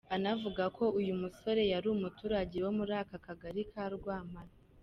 [0.15, 4.53] Anavuga ko uyu musore yari umuturage wo muri aka kagari ka Rwampara.